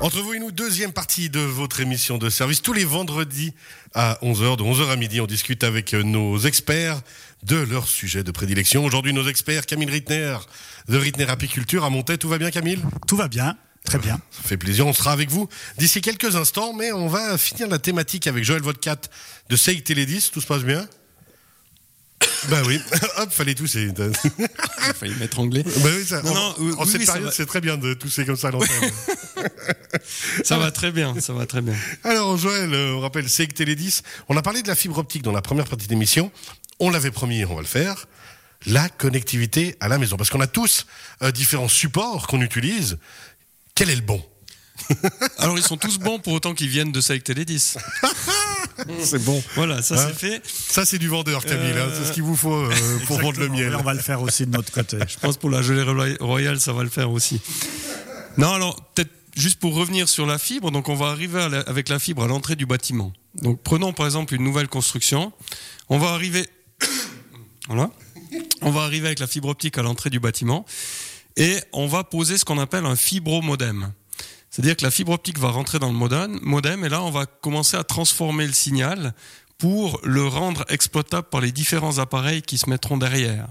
Entre 0.00 0.20
vous 0.20 0.32
et 0.32 0.38
nous, 0.38 0.52
deuxième 0.52 0.92
partie 0.92 1.28
de 1.28 1.40
votre 1.40 1.80
émission 1.80 2.18
de 2.18 2.30
service. 2.30 2.62
Tous 2.62 2.72
les 2.72 2.84
vendredis 2.84 3.52
à 3.94 4.16
11h, 4.22 4.56
de 4.56 4.62
11h 4.62 4.90
à 4.90 4.96
midi, 4.96 5.20
on 5.20 5.26
discute 5.26 5.64
avec 5.64 5.92
nos 5.92 6.38
experts 6.38 7.00
de 7.42 7.56
leur 7.56 7.88
sujet 7.88 8.22
de 8.22 8.30
prédilection. 8.30 8.84
Aujourd'hui, 8.84 9.12
nos 9.12 9.28
experts, 9.28 9.66
Camille 9.66 9.90
Rittner, 9.90 10.38
de 10.88 10.96
Rittner 10.96 11.28
Apiculture 11.28 11.84
à 11.84 11.90
Montaix. 11.90 12.16
Tout 12.16 12.28
va 12.28 12.38
bien, 12.38 12.52
Camille? 12.52 12.78
Tout 13.08 13.16
va 13.16 13.26
bien. 13.26 13.56
Très 13.84 13.98
bien. 13.98 14.20
Ça 14.30 14.48
fait 14.48 14.56
plaisir. 14.56 14.86
On 14.86 14.92
sera 14.92 15.10
avec 15.10 15.30
vous 15.30 15.48
d'ici 15.78 16.00
quelques 16.00 16.36
instants, 16.36 16.72
mais 16.74 16.92
on 16.92 17.08
va 17.08 17.36
finir 17.36 17.66
la 17.68 17.80
thématique 17.80 18.28
avec 18.28 18.44
Joël 18.44 18.62
Vodcat 18.62 19.00
de 19.48 19.56
Seik 19.56 19.82
Télédis. 19.82 20.30
Tout 20.32 20.40
se 20.40 20.46
passe 20.46 20.62
bien? 20.62 20.86
Bah 22.48 22.62
oui, 22.66 22.80
hop, 23.16 23.32
fallait 23.32 23.54
tousser. 23.54 23.88
Il 24.38 24.94
fallait 24.94 25.14
m'étrangler. 25.16 25.62
Bah 25.62 25.90
oui, 25.96 26.04
ça, 26.06 26.22
en, 26.24 26.80
en 26.80 26.86
cette 26.86 27.04
période, 27.04 27.32
c'est 27.32 27.46
très 27.46 27.60
bien 27.60 27.76
de 27.76 27.94
tousser 27.94 28.24
comme 28.24 28.36
ça 28.36 28.48
à 28.48 28.50
l'antenne. 28.52 28.90
ça 30.44 30.58
va 30.58 30.70
très 30.70 30.90
bien, 30.90 31.18
ça 31.20 31.32
va 31.32 31.46
très 31.46 31.60
bien. 31.60 31.74
Alors, 32.04 32.36
Joël, 32.36 32.72
euh, 32.72 32.94
on 32.94 33.00
rappelle 33.00 33.28
CEG 33.28 33.52
Télé10. 33.52 34.02
On 34.28 34.36
a 34.36 34.42
parlé 34.42 34.62
de 34.62 34.68
la 34.68 34.74
fibre 34.74 34.98
optique 34.98 35.22
dans 35.22 35.32
la 35.32 35.42
première 35.42 35.66
partie 35.66 35.86
d'émission. 35.86 36.30
On 36.78 36.90
l'avait 36.90 37.10
promis, 37.10 37.44
on 37.44 37.54
va 37.54 37.60
le 37.60 37.66
faire. 37.66 38.06
La 38.66 38.88
connectivité 38.88 39.76
à 39.80 39.88
la 39.88 39.98
maison. 39.98 40.16
Parce 40.16 40.30
qu'on 40.30 40.40
a 40.40 40.46
tous 40.46 40.86
euh, 41.22 41.30
différents 41.30 41.68
supports 41.68 42.26
qu'on 42.26 42.40
utilise. 42.40 42.98
Quel 43.74 43.90
est 43.90 43.96
le 43.96 44.02
bon? 44.02 44.24
Alors, 45.38 45.58
ils 45.58 45.64
sont 45.64 45.76
tous 45.76 45.98
bons 45.98 46.18
pour 46.18 46.32
autant 46.32 46.54
qu'ils 46.54 46.68
viennent 46.68 46.92
de 46.92 47.00
CEG 47.00 47.22
Télé 47.22 47.44
10. 47.44 47.78
c'est 49.02 49.22
bon. 49.24 49.42
Voilà, 49.54 49.82
ça 49.82 49.94
Hein 49.96 50.06
c'est 50.08 50.18
fait. 50.18 50.42
Ça, 50.46 50.84
c'est 50.84 50.98
du 50.98 51.08
vendeur, 51.08 51.44
Camille. 51.44 51.72
hein. 51.78 51.88
C'est 51.94 52.06
ce 52.08 52.12
qu'il 52.12 52.22
vous 52.22 52.36
faut 52.36 52.54
euh, 52.54 52.70
pour 53.06 53.18
vendre 53.22 53.38
le 53.40 53.48
miel. 53.48 53.72
Et 53.72 53.76
on 53.76 53.82
va 53.82 53.94
le 53.94 54.00
faire 54.00 54.22
aussi 54.22 54.46
de 54.46 54.50
notre 54.52 54.72
côté. 54.72 54.98
Je 55.08 55.18
pense 55.18 55.36
pour 55.36 55.50
la 55.50 55.62
gelée 55.62 55.82
roya- 55.82 56.16
royale, 56.20 56.60
ça 56.60 56.72
va 56.72 56.82
le 56.82 56.88
faire 56.90 57.10
aussi. 57.10 57.40
Non, 58.36 58.52
alors 58.52 58.76
peut-être 58.94 59.10
juste 59.36 59.58
pour 59.60 59.74
revenir 59.74 60.08
sur 60.08 60.26
la 60.26 60.38
fibre, 60.38 60.70
donc 60.70 60.88
on 60.88 60.94
va 60.94 61.08
arriver 61.08 61.48
la- 61.48 61.60
avec 61.60 61.88
la 61.88 61.98
fibre 61.98 62.24
à 62.24 62.26
l'entrée 62.28 62.56
du 62.56 62.66
bâtiment. 62.66 63.12
Donc 63.42 63.62
prenons 63.62 63.92
par 63.92 64.06
exemple 64.06 64.34
une 64.34 64.42
nouvelle 64.44 64.68
construction. 64.68 65.32
On 65.88 65.98
va 65.98 66.08
arriver, 66.10 66.46
voilà, 67.68 67.90
on 68.62 68.70
va 68.70 68.82
arriver 68.82 69.06
avec 69.06 69.18
la 69.20 69.26
fibre 69.26 69.48
optique 69.48 69.78
à 69.78 69.82
l'entrée 69.82 70.10
du 70.10 70.20
bâtiment 70.20 70.64
et 71.36 71.56
on 71.72 71.86
va 71.86 72.04
poser 72.04 72.36
ce 72.38 72.44
qu'on 72.44 72.58
appelle 72.58 72.84
un 72.86 72.96
fibromodem. 72.96 73.92
C'est-à-dire 74.50 74.76
que 74.76 74.84
la 74.84 74.90
fibre 74.90 75.12
optique 75.12 75.38
va 75.38 75.50
rentrer 75.50 75.78
dans 75.78 75.88
le 75.88 75.94
modem, 75.94 76.38
modem 76.42 76.84
et 76.84 76.88
là 76.88 77.02
on 77.02 77.10
va 77.10 77.26
commencer 77.26 77.76
à 77.76 77.84
transformer 77.84 78.46
le 78.46 78.52
signal 78.52 79.14
pour 79.58 80.00
le 80.04 80.24
rendre 80.24 80.64
exploitable 80.68 81.26
par 81.28 81.40
les 81.40 81.50
différents 81.50 81.98
appareils 81.98 82.42
qui 82.42 82.58
se 82.58 82.70
mettront 82.70 82.96
derrière. 82.96 83.48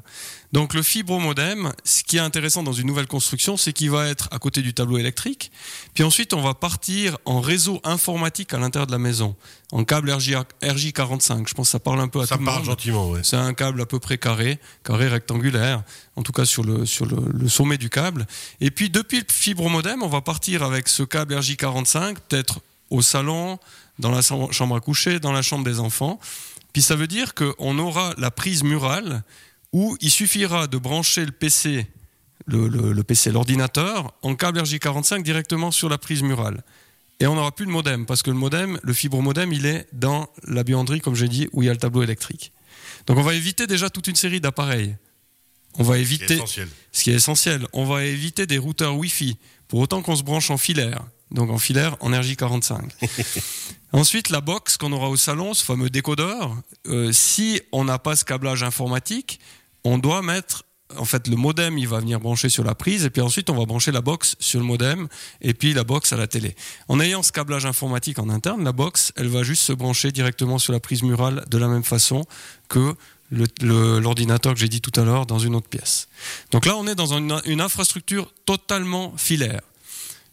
Donc 0.53 0.73
le 0.73 0.81
fibromodem, 0.81 1.73
ce 1.83 2.03
qui 2.03 2.15
est 2.15 2.21
intéressant 2.21 2.63
dans 2.63 2.71
une 2.71 2.87
nouvelle 2.87 3.07
construction, 3.07 3.57
c'est 3.57 3.73
qu'il 3.73 3.91
va 3.91 4.07
être 4.07 4.29
à 4.31 4.39
côté 4.39 4.61
du 4.61 4.73
tableau 4.73 4.97
électrique. 4.97 5.51
Puis 5.93 6.05
ensuite, 6.05 6.33
on 6.33 6.41
va 6.41 6.53
partir 6.53 7.17
en 7.25 7.41
réseau 7.41 7.81
informatique 7.83 8.53
à 8.53 8.57
l'intérieur 8.57 8.87
de 8.87 8.93
la 8.93 8.97
maison, 8.99 9.35
en 9.73 9.83
câble 9.83 10.09
RJ, 10.09 10.37
RJ45. 10.61 11.49
Je 11.49 11.53
pense 11.53 11.67
que 11.67 11.71
ça 11.71 11.79
parle 11.79 11.99
un 11.99 12.07
peu 12.07 12.21
à 12.21 12.25
Ça 12.25 12.35
tout 12.37 12.43
le 12.45 12.49
monde. 12.49 12.63
gentiment, 12.63 13.09
ouais. 13.09 13.19
C'est 13.23 13.35
un 13.35 13.53
câble 13.53 13.81
à 13.81 13.85
peu 13.85 13.99
près 13.99 14.17
carré, 14.17 14.59
carré 14.85 15.09
rectangulaire, 15.09 15.83
en 16.15 16.23
tout 16.23 16.31
cas 16.31 16.45
sur 16.45 16.63
le, 16.63 16.85
sur 16.85 17.05
le, 17.05 17.17
le 17.33 17.49
sommet 17.49 17.77
du 17.77 17.89
câble. 17.89 18.25
Et 18.61 18.71
puis 18.71 18.89
depuis 18.89 19.17
le 19.19 19.25
fibromodem, 19.27 20.01
on 20.01 20.07
va 20.07 20.21
partir 20.21 20.63
avec 20.63 20.87
ce 20.87 21.03
câble 21.03 21.35
RJ45, 21.35 22.15
peut-être 22.29 22.61
au 22.89 23.01
salon, 23.01 23.59
dans 23.99 24.11
la 24.11 24.21
chambre 24.21 24.75
à 24.75 24.79
coucher, 24.79 25.19
dans 25.19 25.31
la 25.31 25.41
chambre 25.41 25.63
des 25.65 25.79
enfants. 25.79 26.19
Puis 26.73 26.81
ça 26.81 26.95
veut 26.95 27.07
dire 27.07 27.33
qu'on 27.33 27.79
aura 27.79 28.13
la 28.17 28.29
prise 28.31 28.63
murale 28.63 29.23
où 29.73 29.97
il 30.01 30.11
suffira 30.11 30.67
de 30.67 30.77
brancher 30.77 31.25
le 31.25 31.31
PC, 31.31 31.87
le, 32.45 32.67
le- 32.67 32.93
le 32.93 33.03
PC, 33.03 33.31
l'ordinateur, 33.31 34.13
en 34.21 34.35
câble 34.35 34.59
RJ45 34.61 35.23
directement 35.23 35.71
sur 35.71 35.89
la 35.89 35.97
prise 35.97 36.21
murale. 36.23 36.63
Et 37.19 37.25
on 37.27 37.33
n'aura 37.35 37.51
plus 37.51 37.65
de 37.65 37.71
modem, 37.71 38.05
parce 38.05 38.21
que 38.21 38.29
le 38.29 38.37
modem, 38.37 38.79
le 38.83 38.93
fibromodem, 38.93 39.51
il 39.51 39.65
est 39.65 39.87
dans 39.91 40.29
la 40.45 40.63
buanderie, 40.63 41.01
comme 41.01 41.15
j'ai 41.15 41.27
dit, 41.27 41.47
où 41.51 41.63
il 41.63 41.65
y 41.65 41.69
a 41.69 41.73
le 41.73 41.79
tableau 41.79 42.03
électrique. 42.03 42.51
Donc 43.07 43.17
on 43.17 43.23
va 43.23 43.33
éviter 43.33 43.65
déjà 43.65 43.89
toute 43.89 44.05
une 44.07 44.15
série 44.15 44.39
d'appareils. 44.39 44.95
On 45.79 45.83
va 45.83 45.97
éviter, 45.97 46.35
essentiel. 46.35 46.67
ce 46.91 47.03
qui 47.03 47.11
est 47.11 47.15
essentiel, 47.15 47.67
on 47.73 47.85
va 47.85 48.03
éviter 48.05 48.45
des 48.45 48.57
routeurs 48.59 48.95
Wi-Fi, 48.97 49.37
pour 49.67 49.79
autant 49.79 50.01
qu'on 50.03 50.15
se 50.15 50.23
branche 50.23 50.49
en 50.51 50.57
filaire. 50.57 51.01
Donc 51.31 51.49
en 51.49 51.57
filaire, 51.57 51.97
en 51.99 52.11
RJ45. 52.11 52.89
Ensuite, 53.93 54.29
la 54.29 54.41
box 54.41 54.77
qu'on 54.77 54.91
aura 54.91 55.09
au 55.09 55.17
salon, 55.17 55.53
ce 55.53 55.63
fameux 55.63 55.89
décodeur, 55.89 56.55
euh, 56.87 57.11
si 57.11 57.61
on 57.71 57.85
n'a 57.85 57.99
pas 57.99 58.15
ce 58.15 58.25
câblage 58.25 58.63
informatique, 58.63 59.39
on 59.83 59.97
doit 59.97 60.21
mettre, 60.21 60.65
en 60.97 61.05
fait, 61.05 61.27
le 61.27 61.35
modem, 61.35 61.77
il 61.77 61.87
va 61.87 61.99
venir 61.99 62.19
brancher 62.19 62.49
sur 62.49 62.63
la 62.63 62.75
prise, 62.75 63.05
et 63.05 63.09
puis 63.09 63.21
ensuite, 63.21 63.49
on 63.49 63.55
va 63.55 63.65
brancher 63.65 63.91
la 63.91 64.01
box 64.01 64.35
sur 64.39 64.59
le 64.59 64.65
modem, 64.65 65.07
et 65.41 65.53
puis 65.53 65.73
la 65.73 65.83
box 65.83 66.11
à 66.11 66.17
la 66.17 66.27
télé. 66.27 66.55
En 66.89 66.99
ayant 66.99 67.23
ce 67.23 67.31
câblage 67.31 67.65
informatique 67.65 68.19
en 68.19 68.29
interne, 68.29 68.63
la 68.63 68.73
box, 68.73 69.13
elle 69.15 69.29
va 69.29 69.43
juste 69.43 69.63
se 69.63 69.73
brancher 69.73 70.11
directement 70.11 70.59
sur 70.59 70.73
la 70.73 70.79
prise 70.79 71.03
murale 71.03 71.45
de 71.49 71.57
la 71.57 71.67
même 71.67 71.83
façon 71.83 72.25
que 72.67 72.95
l'ordinateur 73.31 74.53
que 74.53 74.59
j'ai 74.59 74.69
dit 74.69 74.79
tout 74.79 74.97
à 74.99 75.03
l'heure 75.03 75.25
dans 75.25 75.39
une 75.39 75.55
autre 75.55 75.67
pièce. 75.67 76.07
Donc 76.51 76.65
là, 76.65 76.75
on 76.77 76.87
est 76.87 76.95
dans 76.95 77.17
une, 77.17 77.41
une 77.45 77.59
infrastructure 77.59 78.33
totalement 78.45 79.13
filaire. 79.17 79.61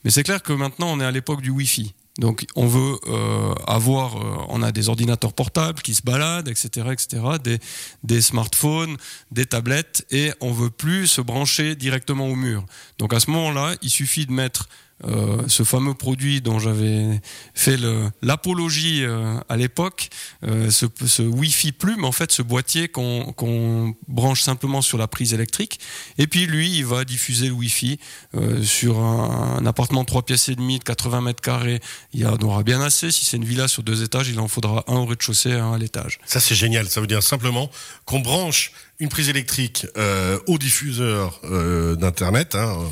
Mais 0.04 0.10
c'est 0.10 0.22
clair 0.22 0.42
que 0.42 0.52
maintenant, 0.52 0.92
on 0.92 1.00
est 1.00 1.04
à 1.04 1.10
l'époque 1.10 1.40
du 1.40 1.50
Wi-Fi. 1.50 1.94
Donc, 2.18 2.46
on 2.54 2.68
veut 2.68 2.96
euh, 3.08 3.54
avoir, 3.66 4.16
euh, 4.16 4.46
on 4.48 4.62
a 4.62 4.70
des 4.70 4.88
ordinateurs 4.88 5.32
portables 5.32 5.82
qui 5.82 5.94
se 5.94 6.02
baladent, 6.02 6.48
etc., 6.48 6.88
etc., 6.92 7.58
des, 8.04 8.20
smartphones, 8.20 8.96
des 9.32 9.46
tablettes, 9.46 10.06
et 10.12 10.32
on 10.40 10.52
veut 10.52 10.70
plus 10.70 11.08
se 11.08 11.20
brancher 11.20 11.74
directement 11.74 12.28
au 12.28 12.36
mur. 12.36 12.64
Donc, 12.98 13.12
à 13.12 13.18
ce 13.18 13.30
moment-là, 13.32 13.74
il 13.82 13.90
suffit 13.90 14.26
de 14.26 14.32
mettre 14.32 14.68
euh, 15.04 15.42
ce 15.48 15.64
fameux 15.64 15.94
produit 15.94 16.40
dont 16.40 16.58
j'avais 16.58 17.20
fait 17.52 17.76
l'apologie 18.22 19.04
euh, 19.04 19.38
à 19.48 19.56
l'époque, 19.56 20.08
euh, 20.44 20.70
ce, 20.70 20.86
ce 21.06 21.22
Wi-Fi 21.22 21.72
plume, 21.72 22.04
en 22.04 22.12
fait, 22.12 22.32
ce 22.32 22.42
boîtier 22.42 22.88
qu'on 22.88 23.94
branche 24.08 24.42
simplement 24.42 24.82
sur 24.82 24.98
la 24.98 25.08
prise 25.08 25.34
électrique. 25.34 25.80
Et 26.18 26.26
puis 26.26 26.46
lui, 26.46 26.70
il 26.78 26.86
va 26.86 27.04
diffuser 27.04 27.48
le 27.48 27.54
Wi-Fi 27.54 27.98
euh, 28.34 28.62
sur 28.62 28.98
un, 28.98 29.58
un 29.58 29.66
appartement 29.66 30.02
de 30.02 30.06
3 30.06 30.22
pièces 30.22 30.48
et 30.48 30.54
demie 30.54 30.78
de 30.78 30.84
80 30.84 31.20
mètres 31.22 31.42
carrés. 31.42 31.80
Il 32.12 32.20
y 32.20 32.26
en 32.26 32.36
aura 32.38 32.62
bien 32.62 32.80
assez. 32.80 33.10
Si 33.10 33.24
c'est 33.24 33.36
une 33.36 33.44
villa 33.44 33.68
sur 33.68 33.82
deux 33.82 34.02
étages, 34.02 34.28
il 34.28 34.38
en 34.38 34.48
faudra 34.48 34.84
un 34.86 34.96
au 34.96 35.06
rez-de-chaussée 35.06 35.50
et 35.50 35.54
un 35.54 35.72
à 35.72 35.78
l'étage. 35.78 36.18
Ça, 36.24 36.40
c'est 36.40 36.54
génial. 36.54 36.88
Ça 36.88 37.00
veut 37.00 37.06
dire 37.06 37.22
simplement 37.22 37.70
qu'on 38.04 38.20
branche 38.20 38.72
une 39.00 39.08
prise 39.08 39.28
électrique 39.28 39.86
euh, 39.96 40.38
au 40.46 40.58
diffuseur 40.58 41.40
euh, 41.44 41.96
d'Internet. 41.96 42.54
Hein, 42.54 42.78
euh, 42.78 42.84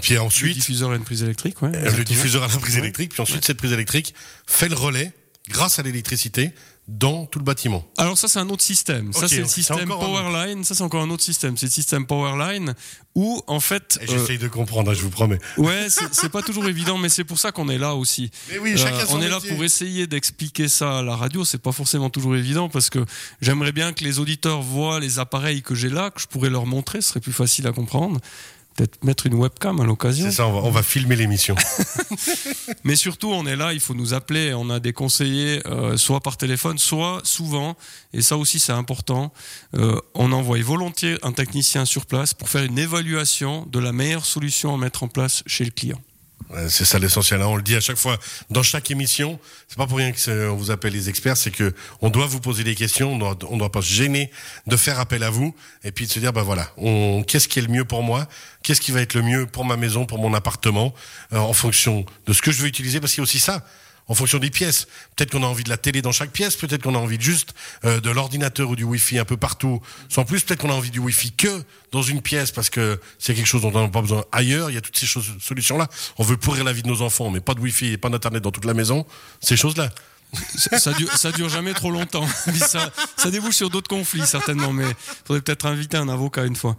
puis 0.00 0.14
Le 0.14 0.20
ensuite, 0.20 0.54
diffuseur 0.54 0.92
et 0.92 0.96
une 0.96 1.04
prise 1.04 1.22
électrique, 1.22 1.60
ouais. 1.62 1.68
euh, 1.68 1.72
le 1.72 1.78
exactement. 1.78 2.04
diffuseur 2.04 2.42
à 2.44 2.48
la 2.48 2.56
prise 2.58 2.76
électrique. 2.78 3.12
Puis 3.12 3.22
ensuite, 3.22 3.44
cette 3.44 3.58
prise 3.58 3.72
électrique 3.72 4.14
fait 4.46 4.68
le 4.68 4.76
relais 4.76 5.12
grâce 5.48 5.78
à 5.78 5.82
l'électricité 5.82 6.52
dans 6.88 7.24
tout 7.24 7.38
le 7.38 7.44
bâtiment. 7.46 7.82
Alors 7.96 8.18
ça 8.18 8.28
c'est 8.28 8.38
un 8.38 8.48
autre 8.50 8.62
système. 8.62 9.10
ça 9.14 9.26
c'est 9.26 9.38
le 9.38 9.46
système 9.46 9.88
Powerline. 9.88 10.64
Ça 10.64 10.74
c'est 10.74 10.82
encore 10.82 11.02
un 11.02 11.08
autre 11.08 11.22
système. 11.22 11.56
C'est 11.56 11.66
le 11.66 11.72
système 11.72 12.06
Powerline 12.06 12.74
où 13.14 13.40
en 13.46 13.60
fait, 13.60 13.98
euh, 14.02 14.06
J'essaye 14.06 14.36
de 14.36 14.48
comprendre, 14.48 14.90
hein, 14.90 14.94
je 14.94 15.00
vous 15.00 15.08
promets. 15.08 15.38
ouais, 15.56 15.86
c'est 16.12 16.28
pas 16.28 16.42
toujours 16.42 16.66
évident, 16.66 16.98
mais 16.98 17.08
c'est 17.08 17.24
pour 17.24 17.38
ça 17.38 17.52
qu'on 17.52 17.70
est 17.70 17.78
là 17.78 17.94
aussi. 17.94 18.30
Mais 18.50 18.58
oui, 18.58 18.72
Euh, 18.74 18.76
chacun 18.76 19.06
on 19.10 19.22
est 19.22 19.28
là 19.30 19.38
pour 19.48 19.64
essayer 19.64 20.06
d'expliquer 20.06 20.68
ça 20.68 20.98
à 20.98 21.02
la 21.02 21.16
radio. 21.16 21.44
C'est 21.46 21.56
pas 21.62 21.72
forcément 21.72 22.10
toujours 22.10 22.36
évident 22.36 22.68
parce 22.68 22.90
que 22.90 23.02
j'aimerais 23.40 23.72
bien 23.72 23.94
que 23.94 24.04
les 24.04 24.18
auditeurs 24.18 24.60
voient 24.60 25.00
les 25.00 25.18
appareils 25.18 25.62
que 25.62 25.74
j'ai 25.74 25.88
là, 25.90 26.10
que 26.10 26.20
je 26.20 26.26
pourrais 26.26 26.50
leur 26.50 26.66
montrer. 26.66 27.00
Ce 27.00 27.08
serait 27.10 27.20
plus 27.20 27.32
facile 27.32 27.66
à 27.66 27.72
comprendre. 27.72 28.20
Peut-être 28.76 29.04
mettre 29.04 29.26
une 29.26 29.34
webcam 29.34 29.80
à 29.80 29.84
l'occasion. 29.84 30.26
C'est 30.26 30.36
ça, 30.36 30.46
on 30.48 30.52
va, 30.52 30.66
on 30.66 30.70
va 30.70 30.82
filmer 30.82 31.14
l'émission. 31.14 31.54
Mais 32.84 32.96
surtout, 32.96 33.30
on 33.32 33.46
est 33.46 33.54
là, 33.54 33.72
il 33.72 33.80
faut 33.80 33.94
nous 33.94 34.14
appeler. 34.14 34.52
On 34.54 34.68
a 34.70 34.80
des 34.80 34.92
conseillers, 34.92 35.62
euh, 35.66 35.96
soit 35.96 36.20
par 36.20 36.36
téléphone, 36.36 36.78
soit 36.78 37.20
souvent, 37.22 37.76
et 38.12 38.22
ça 38.22 38.36
aussi 38.36 38.58
c'est 38.58 38.72
important, 38.72 39.32
euh, 39.74 40.00
on 40.14 40.32
envoie 40.32 40.58
volontiers 40.60 41.18
un 41.22 41.32
technicien 41.32 41.84
sur 41.84 42.06
place 42.06 42.34
pour 42.34 42.48
faire 42.48 42.64
une 42.64 42.78
évaluation 42.78 43.66
de 43.70 43.78
la 43.78 43.92
meilleure 43.92 44.26
solution 44.26 44.74
à 44.74 44.78
mettre 44.78 45.02
en 45.02 45.08
place 45.08 45.42
chez 45.46 45.64
le 45.64 45.70
client. 45.70 46.00
C'est 46.68 46.84
ça 46.84 46.98
l'essentiel. 46.98 47.40
hein. 47.42 47.46
On 47.46 47.56
le 47.56 47.62
dit 47.62 47.74
à 47.74 47.80
chaque 47.80 47.96
fois 47.96 48.18
dans 48.50 48.62
chaque 48.62 48.90
émission. 48.90 49.40
C'est 49.66 49.76
pas 49.78 49.86
pour 49.86 49.96
rien 49.98 50.12
que 50.12 50.20
c'est- 50.20 50.46
on 50.46 50.56
vous 50.56 50.70
appelle 50.70 50.92
les 50.92 51.08
experts, 51.08 51.36
c'est 51.36 51.50
que 51.50 51.74
on 52.00 52.10
doit 52.10 52.26
vous 52.26 52.38
poser 52.38 52.62
des 52.64 52.74
questions. 52.76 53.14
On 53.14 53.18
doit, 53.18 53.36
on 53.50 53.56
doit 53.56 53.72
pas 53.72 53.82
se 53.82 53.88
gêner 53.92 54.30
de 54.66 54.76
faire 54.76 55.00
appel 55.00 55.22
à 55.24 55.30
vous 55.30 55.54
et 55.82 55.90
puis 55.90 56.06
de 56.06 56.12
se 56.12 56.18
dire 56.20 56.32
bah 56.32 56.42
voilà, 56.42 56.70
qu'est-ce 57.26 57.48
qui 57.48 57.58
est 57.58 57.62
le 57.62 57.68
mieux 57.68 57.84
pour 57.84 58.02
moi? 58.02 58.28
Qu'est-ce 58.62 58.80
qui 58.80 58.92
va 58.92 59.00
être 59.00 59.14
le 59.14 59.22
mieux 59.22 59.46
pour 59.46 59.64
ma 59.64 59.76
maison, 59.76 60.06
pour 60.06 60.18
mon 60.18 60.32
appartement, 60.34 60.94
euh, 61.32 61.38
en 61.38 61.54
fonction 61.54 62.04
de 62.26 62.32
ce 62.32 62.42
que 62.42 62.52
je 62.52 62.60
veux 62.62 62.68
utiliser? 62.68 63.00
Parce 63.00 63.12
qu'il 63.14 63.20
y 63.20 63.22
a 63.22 63.24
aussi 63.24 63.40
ça. 63.40 63.64
En 64.06 64.14
fonction 64.14 64.38
des 64.38 64.50
pièces. 64.50 64.86
Peut-être 65.16 65.30
qu'on 65.30 65.42
a 65.42 65.46
envie 65.46 65.64
de 65.64 65.70
la 65.70 65.78
télé 65.78 66.02
dans 66.02 66.12
chaque 66.12 66.30
pièce, 66.30 66.56
peut-être 66.56 66.82
qu'on 66.82 66.94
a 66.94 66.98
envie 66.98 67.18
juste 67.18 67.54
euh, 67.84 68.00
de 68.00 68.10
l'ordinateur 68.10 68.68
ou 68.68 68.76
du 68.76 68.84
Wi-Fi 68.84 69.18
un 69.18 69.24
peu 69.24 69.36
partout. 69.36 69.80
Sans 70.10 70.24
plus, 70.24 70.42
peut-être 70.42 70.60
qu'on 70.60 70.70
a 70.70 70.74
envie 70.74 70.90
du 70.90 70.98
Wi-Fi 70.98 71.32
que 71.32 71.62
dans 71.90 72.02
une 72.02 72.20
pièce 72.20 72.50
parce 72.50 72.68
que 72.68 73.00
c'est 73.18 73.34
quelque 73.34 73.46
chose 73.46 73.62
dont 73.62 73.72
on 73.74 73.82
n'a 73.82 73.88
pas 73.88 74.02
besoin 74.02 74.24
ailleurs. 74.30 74.70
Il 74.70 74.74
y 74.74 74.76
a 74.76 74.82
toutes 74.82 74.96
ces 74.96 75.06
choses, 75.06 75.32
solutions-là. 75.40 75.88
On 76.18 76.22
veut 76.22 76.36
pourrir 76.36 76.64
la 76.64 76.72
vie 76.72 76.82
de 76.82 76.88
nos 76.88 77.00
enfants, 77.00 77.30
mais 77.30 77.40
pas 77.40 77.54
de 77.54 77.60
Wi-Fi 77.60 77.92
et 77.92 77.96
pas 77.96 78.10
d'internet 78.10 78.42
dans 78.42 78.50
toute 78.50 78.66
la 78.66 78.74
maison. 78.74 79.06
Ces 79.40 79.56
choses-là. 79.56 79.90
Ça, 80.56 80.92
dure, 80.92 81.16
ça 81.16 81.32
dure 81.32 81.48
jamais 81.48 81.74
trop 81.74 81.90
longtemps. 81.90 82.26
Ça, 82.58 82.90
ça 83.16 83.30
débouche 83.30 83.54
sur 83.54 83.70
d'autres 83.70 83.88
conflits 83.88 84.26
certainement, 84.26 84.72
mais 84.72 84.86
faudrait 85.24 85.42
peut-être 85.42 85.66
inviter 85.66 85.96
un 85.96 86.08
avocat 86.08 86.44
une 86.44 86.56
fois. 86.56 86.76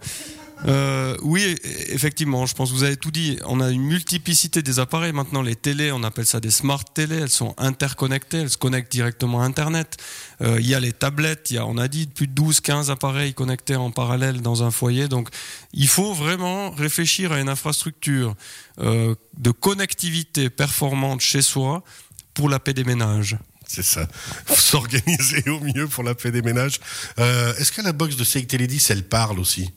Euh, 0.64 1.16
oui, 1.22 1.54
effectivement, 1.88 2.46
je 2.46 2.54
pense 2.54 2.70
que 2.70 2.74
vous 2.74 2.84
avez 2.84 2.96
tout 2.96 3.10
dit. 3.10 3.38
On 3.44 3.60
a 3.60 3.70
une 3.70 3.82
multiplicité 3.82 4.62
des 4.62 4.78
appareils. 4.78 5.12
Maintenant, 5.12 5.42
les 5.42 5.54
télés, 5.54 5.92
on 5.92 6.02
appelle 6.02 6.26
ça 6.26 6.40
des 6.40 6.50
smart 6.50 6.82
télés. 6.82 7.18
Elles 7.18 7.30
sont 7.30 7.54
interconnectées, 7.58 8.38
elles 8.38 8.50
se 8.50 8.56
connectent 8.56 8.92
directement 8.92 9.42
à 9.42 9.44
Internet. 9.44 9.96
Euh, 10.40 10.58
il 10.60 10.66
y 10.66 10.74
a 10.74 10.80
les 10.80 10.92
tablettes, 10.92 11.50
y 11.50 11.58
a, 11.58 11.66
on 11.66 11.76
a 11.76 11.88
dit, 11.88 12.06
plus 12.06 12.26
de 12.26 12.32
12, 12.32 12.60
15 12.60 12.90
appareils 12.90 13.34
connectés 13.34 13.76
en 13.76 13.90
parallèle 13.90 14.40
dans 14.40 14.62
un 14.62 14.70
foyer. 14.70 15.08
Donc, 15.08 15.28
il 15.72 15.88
faut 15.88 16.14
vraiment 16.14 16.70
réfléchir 16.70 17.32
à 17.32 17.40
une 17.40 17.48
infrastructure 17.48 18.34
euh, 18.80 19.14
de 19.36 19.50
connectivité 19.50 20.48
performante 20.48 21.20
chez 21.20 21.42
soi 21.42 21.84
pour 22.34 22.48
la 22.48 22.58
paix 22.58 22.74
des 22.74 22.84
ménages. 22.84 23.36
C'est 23.68 23.82
ça. 23.82 24.08
S'organiser 24.46 25.48
au 25.50 25.60
mieux 25.60 25.88
pour 25.88 26.04
la 26.04 26.14
paix 26.14 26.30
des 26.30 26.42
ménages. 26.42 26.78
Est-ce 27.18 27.72
que 27.72 27.82
la 27.82 27.92
box 27.92 28.14
de 28.14 28.22
Seik 28.22 28.46
Télédis, 28.46 28.86
elle 28.90 29.02
parle 29.02 29.40
aussi? 29.40 29.72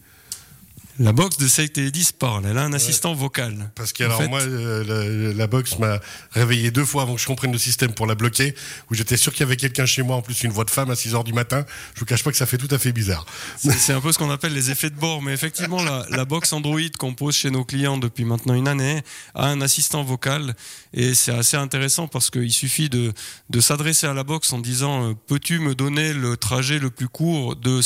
La 1.01 1.13
box 1.13 1.37
de 1.37 1.47
Seik 1.47 1.71
Télédis 1.71 2.09
parle. 2.11 2.45
Elle 2.45 2.57
a 2.57 2.63
un 2.63 2.73
assistant 2.73 3.13
vocal. 3.13 3.71
Parce 3.75 3.93
que 3.93 4.03
En 4.03 4.07
alors 4.07 4.21
fait- 4.21 4.27
moi, 4.27 4.41
euh, 4.41 5.29
la, 5.29 5.33
la 5.33 5.47
box 5.47 5.79
m'a 5.79 6.01
réveillé 6.31 6.71
deux 6.71 6.83
fois 6.83 7.03
avant 7.03 7.15
que 7.15 7.21
je 7.21 7.25
comprenne 7.25 7.53
le 7.53 7.57
système 7.57 7.93
pour 7.93 8.05
la 8.05 8.15
bloquer, 8.15 8.53
où 8.91 8.95
j'étais 8.95 9.15
sûr 9.15 9.31
qu'il 9.31 9.41
y 9.41 9.43
avait 9.43 9.55
quelqu'un 9.55 9.85
chez 9.85 10.03
moi, 10.03 10.17
en 10.17 10.21
plus 10.21 10.43
une 10.43 10.51
voix 10.51 10.65
de 10.65 10.69
femme 10.69 10.89
à 10.89 10.97
6 10.97 11.15
heures 11.15 11.23
du 11.23 11.31
matin. 11.31 11.65
Je 11.95 12.01
vous 12.01 12.05
cache 12.05 12.21
pas 12.21 12.31
que 12.31 12.37
ça 12.37 12.45
fait 12.45 12.57
tout 12.57 12.67
à 12.69 12.77
fait 12.77 12.91
bizarre. 12.91 13.25
C'est 13.57 13.93
un 13.93 14.01
peu 14.01 14.11
ce 14.11 14.17
qu'on 14.17 14.29
appelle 14.29 14.53
les 14.53 14.71
effets 14.71 14.89
de 14.89 14.95
bord, 14.99 15.21
mais 15.21 15.31
effectivement, 15.33 15.81
la, 15.81 16.05
la 16.09 16.25
box 16.25 16.51
Android 16.51 16.79
qu'on 16.97 17.13
pose 17.13 17.33
chez 17.33 17.49
nos 17.49 17.63
clients 17.63 17.97
depuis 17.97 18.25
maintenant 18.25 18.53
une 18.53 18.67
année 18.67 19.01
a 19.35 19.45
un 19.47 19.61
assistant 19.61 20.03
vocal 20.03 20.53
et 20.93 21.13
c'est 21.13 21.31
assez 21.31 21.55
intéressant 21.55 22.09
parce 22.09 22.29
qu'il 22.29 22.51
suffit 22.51 22.89
de, 22.89 23.13
de 23.49 23.61
s'adresser 23.61 24.05
à 24.05 24.13
la 24.13 24.25
box 24.25 24.51
en 24.51 24.59
disant 24.59 25.11
euh, 25.11 25.13
Peux-tu 25.27 25.59
me 25.59 25.75
donner 25.75 26.11
le 26.13 26.35
trajet 26.35 26.77
le 26.77 26.89
plus 26.89 27.07
court 27.07 27.55
de 27.55 27.79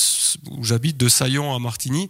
où 0.49 0.63
j'habite 0.63 0.97
de 0.97 1.07
Saillon 1.09 1.53
à 1.55 1.59
Martigny? 1.59 2.09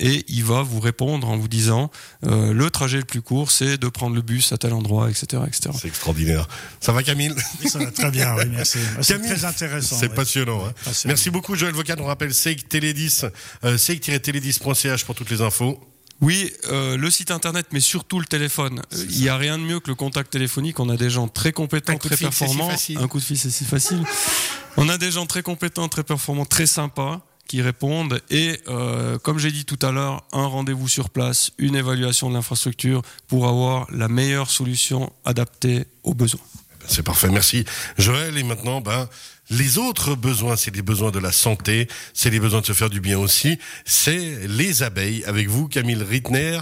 Et 0.00 0.24
il 0.28 0.42
va 0.44 0.62
vous 0.62 0.80
répondre 0.80 1.28
en 1.28 1.36
vous 1.36 1.46
disant 1.46 1.90
euh, 2.26 2.52
le 2.52 2.70
trajet 2.70 2.98
le 2.98 3.04
plus 3.04 3.22
court, 3.22 3.50
c'est 3.52 3.78
de 3.78 3.88
prendre 3.88 4.16
le 4.16 4.22
bus 4.22 4.52
à 4.52 4.58
tel 4.58 4.72
endroit, 4.72 5.08
etc., 5.10 5.42
etc. 5.46 5.70
C'est 5.78 5.88
extraordinaire. 5.88 6.48
Ça 6.80 6.92
va 6.92 7.02
Camille? 7.04 7.34
Ça 7.68 7.78
va 7.78 7.90
très 7.92 8.10
bien, 8.10 8.34
oui, 8.36 8.44
merci. 8.50 8.78
C'est 9.02 9.14
Camille, 9.14 9.30
très 9.30 9.44
intéressant. 9.44 9.96
C'est 10.00 10.08
passionnant. 10.14 10.64
hein. 10.66 10.72
Passionnant. 10.84 11.12
Merci 11.12 11.30
beaucoup 11.30 11.54
Joël 11.54 11.74
Vocat. 11.74 11.94
On 11.98 12.06
rappelle 12.06 12.34
Seik 12.34 12.68
Télédis, 12.68 13.20
euh, 13.64 13.76
seik-télédis.ch 13.78 15.04
pour 15.04 15.14
toutes 15.14 15.30
les 15.30 15.42
infos. 15.42 15.78
Oui, 16.22 16.52
euh, 16.68 16.98
le 16.98 17.10
site 17.10 17.30
internet, 17.30 17.66
mais 17.72 17.80
surtout 17.80 18.20
le 18.20 18.26
téléphone. 18.26 18.82
Euh, 18.92 19.04
Il 19.08 19.20
n'y 19.20 19.28
a 19.30 19.36
rien 19.38 19.56
de 19.56 19.62
mieux 19.62 19.80
que 19.80 19.88
le 19.88 19.94
contact 19.94 20.30
téléphonique. 20.30 20.78
On 20.78 20.90
a 20.90 20.96
des 20.98 21.08
gens 21.08 21.28
très 21.28 21.52
compétents, 21.52 21.96
très 21.96 22.16
si 22.16 22.24
performants. 22.24 22.70
Un 22.96 23.08
coup 23.08 23.18
de 23.20 23.24
fil, 23.24 23.38
c'est 23.38 23.48
si 23.50 23.64
facile. 23.64 24.02
On 24.76 24.88
a 24.90 24.98
des 24.98 25.10
gens 25.10 25.24
très 25.26 25.42
compétents, 25.42 25.88
très 25.88 26.04
performants, 26.04 26.44
très 26.44 26.66
sympas 26.66 27.22
qui 27.50 27.62
répondent. 27.62 28.22
Et 28.30 28.60
euh, 28.68 29.18
comme 29.18 29.40
j'ai 29.40 29.50
dit 29.50 29.64
tout 29.64 29.78
à 29.84 29.90
l'heure, 29.90 30.22
un 30.32 30.46
rendez-vous 30.46 30.86
sur 30.86 31.10
place, 31.10 31.50
une 31.58 31.74
évaluation 31.74 32.28
de 32.28 32.34
l'infrastructure 32.34 33.02
pour 33.26 33.48
avoir 33.48 33.88
la 33.90 34.06
meilleure 34.06 34.48
solution 34.48 35.12
adaptée 35.24 35.84
aux 36.04 36.14
besoins. 36.14 36.40
C'est 36.86 37.02
parfait, 37.02 37.28
merci 37.28 37.64
Joël. 37.98 38.38
Et 38.38 38.44
maintenant, 38.44 38.80
ben, 38.80 39.08
les 39.50 39.78
autres 39.78 40.14
besoins, 40.14 40.56
c'est 40.56 40.74
les 40.74 40.82
besoins 40.82 41.10
de 41.10 41.18
la 41.18 41.32
santé, 41.32 41.88
c'est 42.14 42.30
les 42.30 42.40
besoins 42.40 42.60
de 42.60 42.66
se 42.66 42.72
faire 42.72 42.90
du 42.90 43.00
bien 43.00 43.18
aussi, 43.18 43.58
c'est 43.84 44.46
les 44.46 44.82
abeilles. 44.82 45.24
Avec 45.24 45.48
vous, 45.48 45.68
Camille 45.68 46.02
Rittner. 46.02 46.60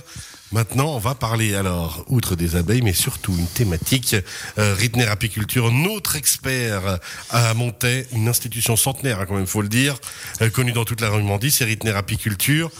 Maintenant, 0.51 0.95
on 0.95 0.99
va 0.99 1.15
parler 1.15 1.55
alors, 1.55 2.05
outre 2.09 2.35
des 2.35 2.57
abeilles, 2.57 2.81
mais 2.81 2.95
surtout 2.95 3.37
une 3.37 3.47
thématique, 3.47 4.17
euh, 4.57 4.75
Rittner 4.75 5.05
Apiculture, 5.05 5.71
notre 5.71 6.17
expert 6.17 6.99
à 7.29 7.53
Montaix, 7.53 8.07
une 8.13 8.29
institution 8.29 8.75
centenaire, 8.75 9.21
hein, 9.21 9.27
quand 9.29 9.37
même, 9.37 9.47
faut 9.47 9.61
le 9.61 9.69
dire, 9.69 9.99
euh, 10.41 10.49
connue 10.49 10.73
dans 10.73 10.87
toute 10.87 11.03
la 11.03 11.11
Normandie, 11.11 11.51
c'est 11.51 11.67
Rittner 11.67 11.91
Apiculture. 11.91 12.71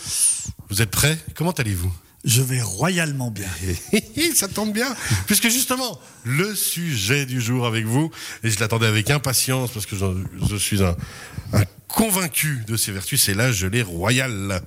Vous 0.71 0.81
êtes 0.81 0.91
prêts? 0.91 1.19
Comment 1.35 1.53
allez-vous? 1.53 1.93
Je 2.29 2.43
vais 2.43 2.61
royalement 2.61 3.31
bien. 3.31 3.49
ça 4.35 4.49
tombe 4.49 4.75
bien, 4.75 4.95
puisque 5.27 5.49
justement, 5.49 5.99
le 6.25 6.55
sujet 6.55 7.25
du 7.25 7.41
jour 7.41 7.67
avec 7.67 7.87
vous, 7.87 8.11
et 8.45 8.51
je 8.51 8.61
l'attendais 8.61 8.87
avec 8.87 9.09
impatience 9.09 9.71
parce 9.71 9.87
que 9.87 9.97
je, 9.97 10.05
je 10.47 10.57
suis 10.57 10.83
un, 10.85 10.95
un 11.55 11.65
convaincu 11.89 12.63
de 12.67 12.77
ses 12.77 12.93
vertus, 12.93 13.23
c'est 13.23 13.33
la 13.33 13.51
gelée 13.51 13.81
royale. 13.81 14.61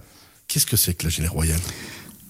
Qu'est-ce 0.47 0.65
que 0.65 0.75
c'est 0.75 0.95
que 0.95 1.03
la 1.03 1.11
gelée 1.11 1.27
royale 1.27 1.59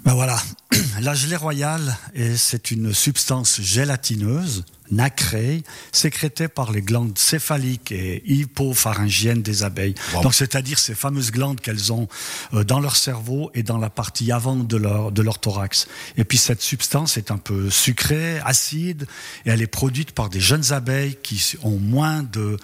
Ben 0.03 0.15
voilà, 0.15 0.37
la 0.99 1.13
gelée 1.13 1.37
royale, 1.37 1.97
et 2.13 2.35
c'est 2.35 2.69
une 2.69 2.93
substance 2.93 3.61
gélatineuse, 3.61 4.65
nacrée, 4.91 5.63
sécrétée 5.91 6.47
par 6.47 6.71
les 6.71 6.81
glandes 6.81 7.17
céphaliques 7.17 7.91
et 7.91 8.21
hypopharyngiennes 8.25 9.41
des 9.41 9.63
abeilles. 9.63 9.95
Wow. 10.13 10.23
Donc, 10.23 10.33
c'est-à-dire 10.33 10.79
ces 10.79 10.95
fameuses 10.95 11.31
glandes 11.31 11.61
qu'elles 11.61 11.91
ont 11.93 12.07
euh, 12.53 12.63
dans 12.63 12.79
leur 12.79 12.95
cerveau 12.95 13.51
et 13.53 13.63
dans 13.63 13.77
la 13.77 13.89
partie 13.89 14.31
avant 14.31 14.55
de 14.55 14.77
leur, 14.77 15.11
de 15.11 15.21
leur 15.21 15.39
thorax. 15.39 15.87
Et 16.17 16.23
puis, 16.23 16.37
cette 16.37 16.61
substance 16.61 17.17
est 17.17 17.31
un 17.31 17.37
peu 17.37 17.69
sucrée, 17.69 18.39
acide, 18.39 19.07
et 19.45 19.49
elle 19.49 19.61
est 19.61 19.67
produite 19.67 20.11
par 20.11 20.29
des 20.29 20.39
jeunes 20.39 20.71
abeilles 20.73 21.17
qui 21.23 21.55
ont 21.63 21.77
moins 21.77 22.23
de, 22.23 22.57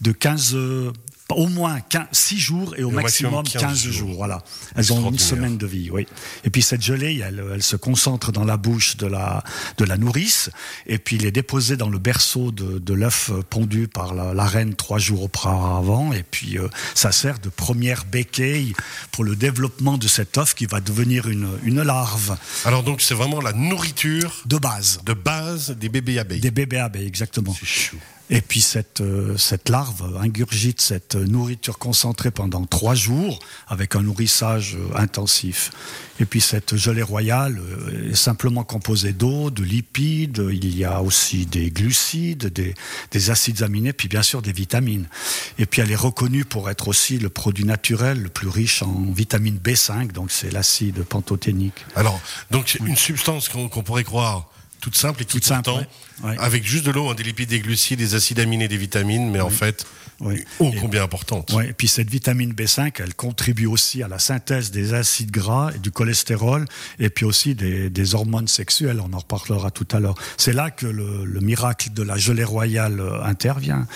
de 0.00 0.12
15, 0.12 0.54
euh, 0.54 0.92
au 1.36 1.48
moins 1.48 1.80
15, 1.80 2.06
6 2.12 2.38
jours 2.38 2.74
et 2.76 2.84
au, 2.84 2.90
maximum 2.90 3.34
maximum 3.34 3.62
15 3.62 3.62
15, 3.62 3.78
jours. 3.78 4.08
jours. 4.08 4.16
Voilà. 4.16 4.42
Elles 4.76 4.92
ont 4.92 5.10
une 5.10 5.18
semaine 5.18 5.56
de 5.56 5.66
vie, 5.66 5.90
oui. 5.90 6.06
Et 6.44 6.50
puis 6.50 6.62
cette 6.62 6.82
gelée, 6.82 7.22
elle, 7.24 7.42
elle 7.52 7.62
se 7.62 7.76
concentre 7.76 8.32
dans 8.32 8.44
la 8.44 8.56
bouche 8.56 8.96
de 8.96 9.06
la, 9.06 9.42
de 9.78 9.84
la 9.84 9.96
nourrice, 9.96 10.50
et 10.86 10.98
puis 10.98 11.16
il 11.16 11.26
est 11.26 11.32
déposé 11.32 11.76
dans 11.76 11.88
le 11.88 11.98
berceau 11.98 12.52
de, 12.52 12.78
de 12.78 12.94
l'œuf 12.94 13.30
euh, 13.30 13.42
pondu 13.42 13.88
par 13.88 14.14
la, 14.14 14.34
la 14.34 14.44
reine 14.46 14.74
trois 14.74 14.98
jours 14.98 15.22
auparavant, 15.24 16.12
et 16.12 16.22
puis 16.22 16.58
euh, 16.58 16.68
ça 16.94 17.12
sert 17.12 17.38
de 17.38 17.48
première 17.48 18.04
béquille 18.04 18.74
pour 19.10 19.24
le 19.24 19.36
développement 19.36 19.98
de 19.98 20.08
cet 20.08 20.38
œuf 20.38 20.54
qui 20.54 20.66
va 20.66 20.80
devenir 20.80 21.28
une, 21.28 21.48
une 21.62 21.82
larve 21.82 22.36
Alors 22.64 22.82
donc 22.82 23.00
c'est 23.00 23.14
vraiment 23.14 23.40
la 23.40 23.52
nourriture 23.52 24.42
de 24.46 24.58
base. 24.58 25.00
de 25.04 25.12
base 25.12 25.70
des 25.70 25.88
bébés 25.88 26.18
abeilles. 26.18 26.40
Des 26.40 26.50
bébés 26.50 26.78
abeilles, 26.78 27.06
exactement. 27.06 27.54
C'est 27.58 27.66
chou. 27.66 27.96
Et 28.32 28.40
puis 28.40 28.62
cette, 28.62 29.02
euh, 29.02 29.36
cette 29.36 29.68
larve 29.68 30.16
ingurgite 30.18 30.80
cette 30.80 31.16
nourriture 31.16 31.78
concentrée 31.78 32.30
pendant 32.30 32.64
trois 32.64 32.94
jours 32.94 33.38
avec 33.68 33.94
un 33.94 34.00
nourrissage 34.00 34.74
euh, 34.76 34.96
intensif. 34.96 35.70
Et 36.18 36.24
puis 36.24 36.40
cette 36.40 36.74
gelée 36.76 37.02
royale 37.02 37.60
euh, 37.60 38.10
est 38.12 38.16
simplement 38.16 38.64
composée 38.64 39.12
d'eau, 39.12 39.50
de 39.50 39.62
lipides, 39.62 40.48
il 40.50 40.74
y 40.74 40.82
a 40.82 41.02
aussi 41.02 41.44
des 41.44 41.70
glucides, 41.70 42.46
des, 42.46 42.72
des 43.10 43.30
acides 43.30 43.62
aminés, 43.62 43.92
puis 43.92 44.08
bien 44.08 44.22
sûr 44.22 44.40
des 44.40 44.52
vitamines. 44.52 45.08
Et 45.58 45.66
puis 45.66 45.82
elle 45.82 45.90
est 45.90 45.94
reconnue 45.94 46.46
pour 46.46 46.70
être 46.70 46.88
aussi 46.88 47.18
le 47.18 47.28
produit 47.28 47.66
naturel 47.66 48.22
le 48.22 48.30
plus 48.30 48.48
riche 48.48 48.82
en 48.82 49.12
vitamine 49.14 49.58
B5, 49.62 50.10
donc 50.10 50.30
c'est 50.30 50.50
l'acide 50.50 51.02
pantothénique. 51.02 51.84
Alors, 51.96 52.18
donc 52.50 52.78
une 52.82 52.96
substance 52.96 53.50
qu'on 53.50 53.68
qu'on 53.68 53.82
pourrait 53.82 54.04
croire 54.04 54.48
toute 54.82 54.96
simple 54.96 55.22
et 55.22 55.24
qui 55.24 55.34
Toute 55.38 55.44
simple, 55.44 55.62
pourtant, 55.70 55.86
ouais. 56.24 56.30
Ouais. 56.30 56.36
avec 56.38 56.64
juste 56.64 56.84
de 56.84 56.90
l'eau, 56.90 57.08
hein, 57.08 57.14
des 57.14 57.22
lipides, 57.22 57.48
des 57.48 57.60
glucides, 57.60 57.98
des 58.00 58.14
acides 58.14 58.38
aminés, 58.40 58.68
des 58.68 58.76
vitamines, 58.76 59.30
mais 59.30 59.40
en 59.40 59.48
fait, 59.48 59.86
Oui. 60.20 60.44
ô 60.58 60.70
combien 60.80 61.02
importante. 61.02 61.52
Ouais, 61.52 61.68
et 61.70 61.72
puis 61.72 61.88
cette 61.88 62.10
vitamine 62.10 62.52
B5, 62.52 63.00
elle 63.02 63.14
contribue 63.14 63.66
aussi 63.66 64.02
à 64.02 64.08
la 64.08 64.18
synthèse 64.18 64.70
des 64.72 64.92
acides 64.92 65.30
gras 65.30 65.70
et 65.74 65.78
du 65.78 65.90
cholestérol, 65.90 66.66
et 66.98 67.08
puis 67.10 67.24
aussi 67.24 67.54
des, 67.54 67.88
des 67.90 68.14
hormones 68.14 68.48
sexuelles. 68.48 69.00
On 69.00 69.12
en 69.14 69.18
reparlera 69.20 69.70
tout 69.70 69.86
à 69.92 70.00
l'heure. 70.00 70.16
C'est 70.36 70.52
là 70.52 70.70
que 70.70 70.86
le, 70.86 71.24
le 71.24 71.40
miracle 71.40 71.92
de 71.92 72.02
la 72.02 72.16
gelée 72.18 72.44
royale 72.44 73.00
euh, 73.00 73.22
intervient. 73.24 73.86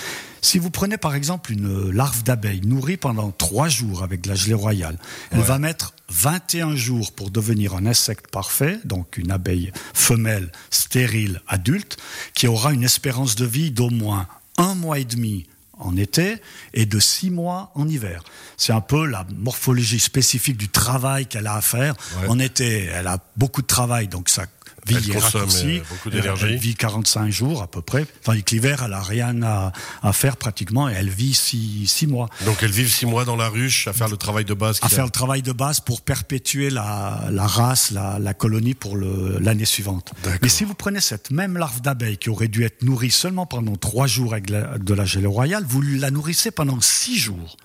Si 0.43 0.59
vous 0.59 0.71
prenez 0.71 0.97
par 0.97 1.15
exemple 1.15 1.53
une 1.53 1.91
larve 1.91 2.23
d'abeille 2.23 2.61
nourrie 2.61 2.97
pendant 2.97 3.31
trois 3.33 3.69
jours 3.69 4.03
avec 4.03 4.21
de 4.23 4.29
la 4.29 4.35
gelée 4.35 4.55
royale, 4.55 4.99
elle 5.31 5.39
Ouais. 5.41 5.45
va 5.45 5.59
mettre 5.59 5.95
21 6.09 6.77
jours 6.77 7.13
pour 7.13 7.31
devenir 7.31 7.75
un 7.75 7.87
insecte 7.87 8.29
parfait, 8.31 8.79
donc 8.85 9.17
une 9.19 9.31
abeille 9.33 9.73
femelle 9.95 10.53
stérile 10.71 11.41
adulte, 11.49 11.97
qui 12.35 12.47
aura 12.47 12.73
une 12.73 12.85
espérance 12.85 13.35
de 13.35 13.45
vie 13.45 13.71
d'au 13.71 13.91
moins 13.91 14.29
un 14.57 14.75
mois 14.75 14.99
et 14.99 15.05
demi 15.05 15.47
en 15.79 15.95
été 15.97 16.37
et 16.73 16.87
de 16.87 16.99
six 17.01 17.31
mois 17.31 17.71
en 17.75 17.87
hiver. 17.89 18.23
C'est 18.57 18.73
un 18.73 18.81
peu 18.81 19.05
la 19.05 19.27
morphologie 19.37 20.01
spécifique 20.01 20.57
du 20.57 20.69
travail 20.71 21.27
qu'elle 21.27 21.47
a 21.47 21.55
à 21.57 21.61
faire. 21.61 21.95
Ouais. 22.23 22.29
En 22.29 22.39
été, 22.39 22.85
elle 22.85 23.07
a 23.09 23.19
beaucoup 23.37 23.61
de 23.61 23.67
travail, 23.67 24.09
donc 24.09 24.29
sa 24.31 24.47
vie 24.87 24.97
Elle 24.97 25.11
est 25.11 25.15
consomme, 25.15 25.41
raccourcie. 25.43 25.79
euh, 25.79 25.83
beaucoup 25.91 26.09
Elle- 26.11 26.21
d'énergie. 26.21 26.47
Elle 26.51 26.57
vit 26.59 26.75
45 26.75 27.31
jours 27.31 27.63
à 27.63 27.67
peu 27.67 27.83
près. 27.83 28.07
Tandis 28.23 28.43
que 28.45 28.51
l'hiver, 28.55 28.83
elle 28.85 28.93
a 28.93 29.03
rien 29.03 29.43
à, 29.43 29.73
à 30.03 30.13
faire 30.13 30.37
pratiquement 30.37 30.89
et 30.89 30.93
elle 30.93 31.09
vit 31.11 31.35
six, 31.35 31.87
six 31.87 32.07
mois. 32.07 32.29
Donc 32.45 32.63
elles 32.63 32.71
vivent 32.71 32.93
six 32.93 33.07
mois 33.07 33.25
dans 33.25 33.37
la 33.37 33.49
ruche 33.49 33.89
à 33.89 33.93
faire 33.93 34.09
le 34.09 34.17
travail 34.17 34.45
de 34.45 34.55
base. 34.55 34.79
À 34.83 34.87
a. 34.87 34.89
faire 34.89 35.05
le 35.05 35.11
travail 35.11 35.43
de 35.43 35.53
base 35.53 35.81
pour 35.81 36.01
perpétuer 36.03 36.71
la, 36.71 37.25
la 37.31 37.47
race, 37.47 37.91
la, 37.91 38.19
la 38.19 38.35
colonie 38.35 38.75
pour 38.75 38.97
l'année 38.97 39.65
suivante. 39.65 40.13
Mais 40.43 40.49
si 40.49 40.65
vous 40.65 40.75
prenez 40.75 41.01
cette 41.01 41.31
même 41.31 41.57
larve 41.59 41.81
d'abeille 41.81 42.19
qui 42.19 42.31
aurait 42.31 42.49
dû 42.49 42.65
être 42.65 42.83
nourrie 42.83 43.11
seulement 43.11 43.47
pendant 43.47 43.77
trois 43.77 44.07
jours 44.07 44.33
avec 44.33 44.51
la- 44.51 44.79
de 44.79 44.95
la 44.95 45.05
gelée 45.05 45.27
royale, 45.27 45.65
vous 45.69 45.83
la 45.83 46.11
nourrissez 46.11 46.51
pendant 46.51 46.81
six 46.81 47.19
jours, 47.19 47.57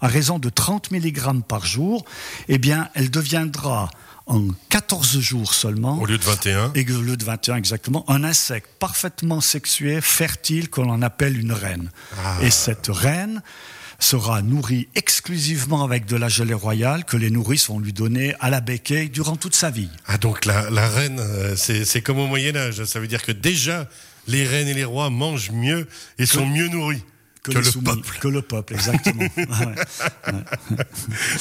à 0.00 0.06
raison 0.08 0.38
de 0.38 0.48
30 0.48 0.90
mg 0.90 1.42
par 1.46 1.66
jour, 1.66 2.04
eh 2.48 2.58
bien, 2.58 2.88
elle 2.94 3.10
deviendra 3.10 3.90
en 4.28 4.46
14 4.68 5.20
jours 5.20 5.54
seulement, 5.54 5.98
Au 6.00 6.06
lieu 6.06 6.18
de 6.18 6.24
21. 6.24 6.72
et 6.74 6.86
au 6.92 7.00
lieu 7.02 7.16
de 7.16 7.24
21 7.24 7.56
exactement, 7.56 8.04
un 8.08 8.24
insecte 8.24 8.68
parfaitement 8.78 9.40
sexué, 9.40 10.00
fertile, 10.00 10.68
qu'on 10.70 10.88
en 10.90 11.02
appelle 11.02 11.38
une 11.38 11.52
reine. 11.52 11.90
Ah. 12.18 12.36
Et 12.42 12.50
cette 12.50 12.88
reine 12.88 13.42
sera 13.98 14.42
nourrie 14.42 14.86
exclusivement 14.94 15.82
avec 15.82 16.06
de 16.06 16.14
la 16.16 16.28
gelée 16.28 16.54
royale 16.54 17.04
que 17.04 17.16
les 17.16 17.30
nourrices 17.30 17.68
vont 17.68 17.80
lui 17.80 17.92
donner 17.92 18.34
à 18.38 18.48
la 18.48 18.60
béquille 18.60 19.10
durant 19.10 19.34
toute 19.36 19.56
sa 19.56 19.70
vie. 19.70 19.90
Ah 20.06 20.18
donc 20.18 20.44
la, 20.44 20.70
la 20.70 20.88
reine, 20.88 21.18
euh, 21.18 21.56
c'est 21.56 21.84
c'est 21.84 22.00
comme 22.00 22.18
au 22.18 22.26
Moyen 22.28 22.54
Âge. 22.54 22.84
Ça 22.84 23.00
veut 23.00 23.08
dire 23.08 23.22
que 23.22 23.32
déjà 23.32 23.88
les 24.28 24.46
reines 24.46 24.68
et 24.68 24.74
les 24.74 24.84
rois 24.84 25.10
mangent 25.10 25.50
mieux 25.50 25.88
et 26.18 26.26
sont 26.26 26.46
mieux 26.46 26.68
nourris. 26.68 27.02
Que, 27.42 27.52
le 27.52 27.62
soumis, 27.62 27.84
peuple. 27.84 28.18
Que 28.20 28.28
le 28.28 28.42
peuple, 28.42 28.74
exactement. 28.74 29.24
Ah 29.50 29.66
ouais. 29.66 29.74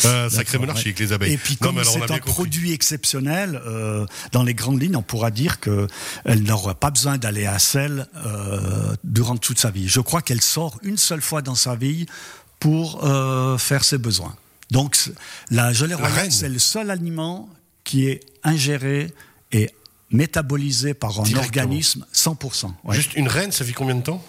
Ah, 0.06 0.28
sacrée 0.30 0.54
D'accord, 0.54 0.62
monarchie 0.62 0.86
ouais. 0.86 0.90
avec 0.90 1.00
les 1.00 1.14
abeilles. 1.14 1.34
Et 1.34 1.38
puis 1.38 1.58
Non, 1.62 1.74
comme 1.74 1.84
c'est 1.84 2.12
un 2.12 2.18
produit 2.20 2.72
exceptionnel, 2.74 3.62
euh, 3.66 4.06
dans 4.32 4.44
les 4.44 4.54
grandes 4.54 4.82
lignes, 4.82 4.96
on 4.96 5.02
pourra 5.02 5.32
dire 5.32 5.60
qu'elle 5.60 6.44
n'aura 6.44 6.76
pas 6.76 6.92
besoin 6.92 7.18
d'aller 7.18 7.46
à 7.46 7.60
Sel 7.60 8.08
euh, 8.16 8.96
durant 9.04 9.38
toute 9.38 9.60
sa 9.60 9.72
vie. 9.72 9.88
Je 9.88 10.00
crois 10.00 10.22
qu'elle 10.22 10.42
sort 10.42 10.80
une 10.84 10.98
seule 10.98 11.22
fois 11.22 11.42
dans 11.42 11.56
sa 11.56 11.76
vie 11.76 12.06
pour 12.60 13.04
euh, 13.06 13.58
faire 13.58 13.84
ses 13.84 13.98
besoins. 13.98 14.36
Donc 14.72 14.98
la 15.50 15.74
gelée 15.74 15.96
royale, 15.96 16.32
c'est 16.32 16.50
le 16.50 16.60
seul 16.60 16.92
aliment 16.92 17.50
qui 17.84 18.08
est 18.08 18.20
ingéré 18.44 19.14
et 19.52 19.70
métabolisé 20.12 20.94
par 20.94 21.20
un 21.20 21.34
organisme 21.36 22.06
100%. 22.14 22.72
ouais. 22.84 22.96
Juste 22.96 23.16
une 23.16 23.28
reine, 23.28 23.52
ça 23.52 23.64
vit 23.64 23.74
combien 23.74 23.96
de 23.96 24.02
temps? 24.02 24.24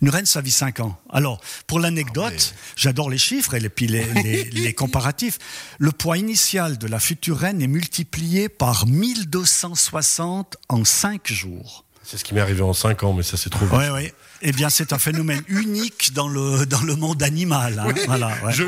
Une 0.00 0.08
reine, 0.10 0.26
ça 0.26 0.40
vit 0.40 0.50
5 0.50 0.80
ans. 0.80 0.98
Alors, 1.10 1.40
pour 1.66 1.80
l'anecdote, 1.80 2.54
Ah 2.54 2.58
j'adore 2.76 3.10
les 3.10 3.18
chiffres 3.18 3.54
et 3.54 3.60
les, 3.60 3.68
puis 3.68 3.86
les, 3.86 4.04
les- 4.22 4.44
les 4.50 4.72
comparatifs. 4.74 5.38
Le 5.78 5.92
poids 5.92 6.18
initial 6.18 6.78
de 6.78 6.86
la 6.86 7.00
future 7.00 7.38
reine 7.38 7.60
est 7.62 7.66
multiplié 7.66 8.48
par 8.48 8.86
1260 8.86 10.56
en 10.68 10.84
5 10.84 11.26
jours. 11.32 11.84
C'est 12.04 12.18
ce 12.18 12.24
qui 12.24 12.34
m'est 12.34 12.40
arrivé 12.40 12.62
en 12.62 12.72
5 12.72 13.04
ans, 13.04 13.12
mais 13.12 13.22
ça 13.22 13.36
c'est 13.36 13.48
trop 13.50 13.64
vite. 13.64 13.74
Oui, 13.78 13.84
oui. 13.94 14.12
Eh 14.42 14.50
bien, 14.52 14.70
c'est 14.70 14.92
un 14.92 14.98
phénomène 14.98 15.42
unique 15.48 16.12
dans 16.14 16.26
le, 16.28 16.66
dans 16.66 16.82
le 16.82 16.96
monde 16.96 17.22
animal. 17.22 17.78
hein. 17.78 17.94
Voilà, 18.06 18.28
ouais. 18.44 18.52
Je. 18.52 18.64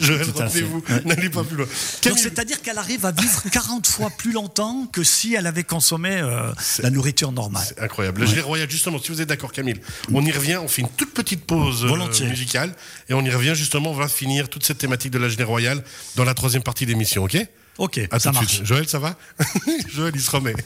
Joël, 0.00 0.26
Ouais. 0.26 1.02
n'allez 1.04 1.30
pas 1.30 1.44
plus 1.44 1.56
loin. 1.56 1.66
Camille, 2.00 2.18
c'est-à-dire 2.22 2.60
qu'elle 2.62 2.78
arrive 2.78 3.04
à 3.06 3.12
vivre 3.12 3.42
40 3.50 3.86
fois 3.86 4.10
plus 4.10 4.32
longtemps 4.32 4.86
que 4.92 5.02
si 5.04 5.34
elle 5.34 5.46
avait 5.46 5.64
consommé 5.64 6.10
euh, 6.12 6.52
la 6.80 6.90
nourriture 6.90 7.32
normale. 7.32 7.64
C'est 7.66 7.80
incroyable. 7.80 8.20
La 8.22 8.26
gelée 8.26 8.40
royale, 8.40 8.70
justement, 8.70 8.98
si 8.98 9.10
vous 9.12 9.20
êtes 9.20 9.28
d'accord, 9.28 9.52
Camille, 9.52 9.80
on 10.12 10.24
y 10.24 10.32
revient, 10.32 10.56
on 10.56 10.68
fait 10.68 10.82
une 10.82 10.88
toute 10.90 11.12
petite 11.14 11.44
pause 11.44 11.84
euh, 11.84 12.26
musicale 12.28 12.72
et 13.08 13.14
on 13.14 13.22
y 13.24 13.30
revient 13.30 13.54
justement, 13.54 13.90
on 13.90 13.94
va 13.94 14.08
finir 14.08 14.48
toute 14.48 14.64
cette 14.64 14.78
thématique 14.78 15.10
de 15.12 15.18
la 15.18 15.28
gelée 15.28 15.44
royale 15.44 15.82
dans 16.16 16.24
la 16.24 16.34
troisième 16.34 16.62
partie 16.62 16.84
de 16.86 16.90
l'émission, 16.90 17.24
ok? 17.24 17.36
Ok, 17.78 18.00
À 18.10 18.18
ça 18.18 18.30
tout 18.30 18.36
de 18.36 18.40
marche. 18.40 18.54
suite. 18.54 18.66
Joël, 18.66 18.88
ça 18.88 18.98
va? 18.98 19.16
Joël, 19.94 20.12
il 20.14 20.20
se 20.20 20.30
remet. 20.30 20.54